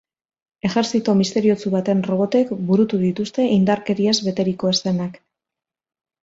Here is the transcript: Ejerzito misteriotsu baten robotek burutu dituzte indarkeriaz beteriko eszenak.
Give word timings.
Ejerzito 0.69 1.13
misteriotsu 1.19 1.71
baten 1.75 2.01
robotek 2.07 2.53
burutu 2.71 2.99
dituzte 3.03 3.47
indarkeriaz 3.59 4.15
beteriko 4.29 4.73
eszenak. 4.73 5.21